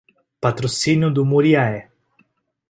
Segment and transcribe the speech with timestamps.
[0.43, 1.81] Patrocínio do Muriaé